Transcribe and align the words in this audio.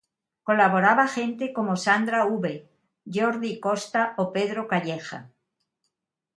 Colaboraba 0.47 1.05
gente 1.17 1.45
como 1.55 1.81
Sandra 1.85 2.19
Uve, 2.35 2.55
Jordi 3.15 3.51
Costa 3.65 4.01
o 4.21 4.23
Pedro 4.35 4.61
Calleja. 4.71 5.19